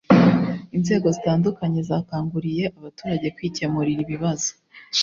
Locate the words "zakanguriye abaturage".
1.89-3.27